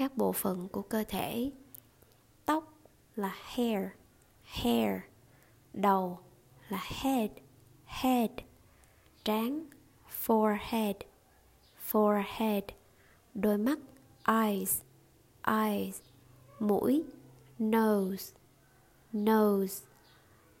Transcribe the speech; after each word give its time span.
các 0.00 0.16
bộ 0.16 0.32
phận 0.32 0.68
của 0.68 0.82
cơ 0.82 1.04
thể. 1.08 1.50
Tóc 2.46 2.74
là 3.16 3.36
hair 3.42 3.82
hair. 4.42 5.00
Đầu 5.72 6.18
là 6.68 6.80
head 7.02 7.30
head. 7.84 8.30
Trán, 9.24 9.64
forehead 10.24 10.94
forehead. 11.90 12.62
Đôi 13.34 13.58
mắt, 13.58 13.78
eyes 14.26 14.82
eyes. 15.46 16.00
Mũi, 16.58 17.04
nose 17.58 18.34
nose. 19.12 19.84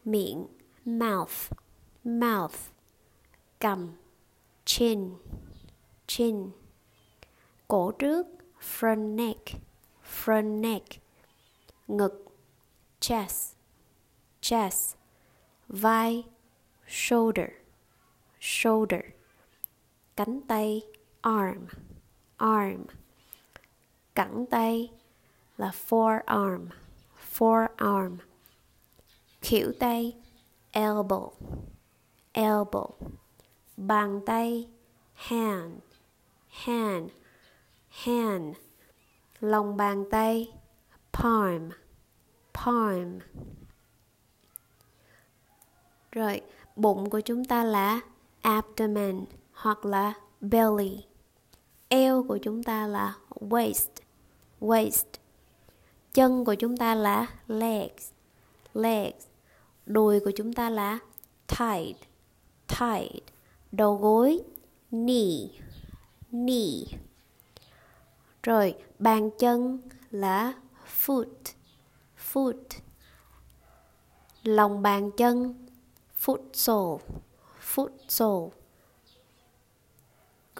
Miệng, 0.04 0.46
mouth 0.84 1.52
mouth. 2.04 2.56
Cầm, 3.58 3.92
chin 4.64 5.10
chin. 6.06 6.50
Cổ 7.68 7.92
trước 7.98 8.26
front 8.60 9.16
neck 9.16 9.60
front 10.02 10.60
neck 10.60 11.00
ngực. 11.88 12.24
Chest. 13.00 13.54
Chest. 14.40 14.96
Vai. 15.68 16.24
Shoulder. 16.86 17.48
Shoulder. 18.40 19.02
Cánh 20.16 20.40
tay. 20.48 20.82
Arm. 21.20 21.66
Arm. 22.36 22.84
Cẳng 24.14 24.46
tay 24.50 24.90
là 25.56 25.72
forearm. 25.88 26.68
Forearm. 27.32 28.16
Khuỷu 29.42 29.72
tay. 29.80 30.16
Elbow. 30.72 31.30
Elbow. 32.32 32.90
Bàn 33.76 34.20
tay. 34.26 34.68
Hand. 35.14 35.80
Hand 36.48 37.10
hand 37.90 38.56
lòng 39.40 39.76
bàn 39.76 40.04
tay, 40.10 40.52
palm 41.12 41.70
palm. 42.54 43.18
Rồi, 46.12 46.40
bụng 46.76 47.10
của 47.10 47.20
chúng 47.20 47.44
ta 47.44 47.64
là 47.64 48.00
abdomen 48.40 49.24
hoặc 49.52 49.84
là 49.84 50.14
belly. 50.40 51.04
Eo 51.88 52.24
của 52.28 52.38
chúng 52.42 52.62
ta 52.62 52.86
là 52.86 53.14
waist 53.30 53.88
waist. 54.60 55.04
Chân 56.12 56.44
của 56.44 56.54
chúng 56.54 56.76
ta 56.76 56.94
là 56.94 57.26
legs 57.48 58.12
legs. 58.74 59.26
Đùi 59.86 60.20
của 60.20 60.30
chúng 60.36 60.52
ta 60.52 60.70
là 60.70 60.98
tight 61.46 61.96
tight. 62.66 63.24
Đầu 63.72 63.96
gối, 63.96 64.40
knee 64.90 65.48
knee 66.30 66.98
rồi, 68.42 68.74
bàn 68.98 69.30
chân 69.38 69.78
là 70.10 70.52
foot. 71.04 71.34
Foot. 72.32 72.62
Lòng 74.42 74.82
bàn 74.82 75.10
chân 75.16 75.66
foot 76.24 76.38
sole 76.52 77.04
foot 77.74 77.90
sole 78.08 78.50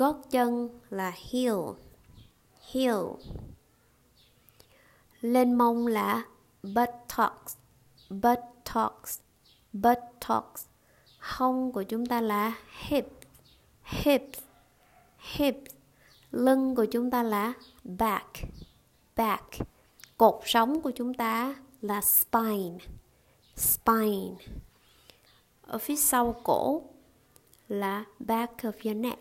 gót 0.00 0.30
chân 0.30 0.68
là 0.90 1.12
heel. 1.30 1.56
Heel. 2.72 3.04
Lên 5.20 5.54
mông 5.54 5.86
là 5.86 6.24
buttocks. 6.62 7.56
Buttocks. 8.10 9.20
Buttocks. 9.72 10.66
Hông 11.18 11.72
của 11.72 11.82
chúng 11.82 12.06
ta 12.06 12.20
là 12.20 12.52
hip. 12.88 13.06
Hip. 13.82 14.22
Hip 15.18 15.56
lưng 16.30 16.74
của 16.74 16.84
chúng 16.84 17.10
ta 17.10 17.22
là 17.22 17.52
back. 17.84 18.30
Back. 19.16 19.44
Cột 20.16 20.40
sống 20.44 20.80
của 20.80 20.90
chúng 20.90 21.14
ta 21.14 21.54
là 21.80 22.00
spine. 22.00 22.78
Spine. 23.56 24.36
Ở 25.62 25.78
phía 25.78 25.96
sau 25.96 26.40
cổ 26.44 26.82
là 27.68 28.04
back 28.18 28.56
of 28.56 28.72
your 28.84 28.96
neck. 28.96 29.20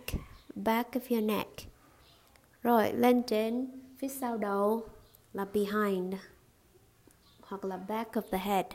Back 0.56 0.92
of 0.92 1.02
your 1.09 1.24
neck. 1.24 1.50
Rồi, 2.62 2.94
lên 2.94 3.24
trên 3.24 3.81
phía 3.97 4.08
sau 4.08 4.38
đầu 4.38 4.88
là 5.34 5.46
behind 5.46 6.16
hoặc 7.41 7.66
là 7.66 7.78
back 7.78 8.12
of 8.12 8.22
the 8.31 8.38
head. 8.38 8.66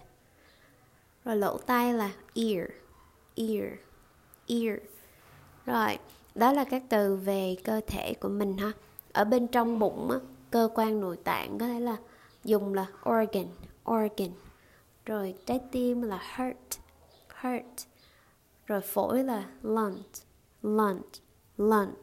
Rồi 1.25 1.37
lỗ 1.37 1.59
tai 1.59 1.95
là 1.95 2.11
ear. 2.35 2.69
Ear. 3.35 3.73
Ear. 4.47 4.79
Rồi 5.67 5.99
đó 6.35 6.53
là 6.53 6.65
các 6.65 6.83
từ 6.89 7.17
về 7.17 7.57
cơ 7.65 7.81
thể 7.87 8.15
của 8.15 8.29
mình 8.29 8.57
ha. 8.57 8.73
Ở 9.13 9.25
bên 9.25 9.47
trong 9.47 9.79
bụng 9.79 10.11
á, 10.11 10.19
cơ 10.51 10.69
quan 10.75 11.01
nội 11.01 11.17
tạng 11.17 11.59
có 11.59 11.67
thể 11.67 11.81
là 11.81 11.97
dùng 12.45 12.75
là 12.75 12.87
organ 13.11 13.47
organ. 13.91 14.29
Rồi 15.07 15.35
trái 15.47 15.61
tim 15.73 16.03
là 16.03 16.19
heart 16.37 16.79
heart. 17.35 17.87
Rồi 18.67 18.81
phổi 18.81 19.25
là 19.25 19.45
lung 19.63 20.03
lung 20.63 21.03
lung. 21.57 21.95